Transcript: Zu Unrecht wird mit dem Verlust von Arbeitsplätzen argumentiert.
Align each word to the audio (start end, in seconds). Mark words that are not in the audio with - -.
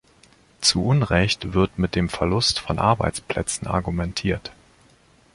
Zu 0.61 0.83
Unrecht 0.83 1.53
wird 1.53 1.77
mit 1.77 1.93
dem 1.95 2.09
Verlust 2.09 2.57
von 2.57 2.79
Arbeitsplätzen 2.79 3.67
argumentiert. 3.67 4.51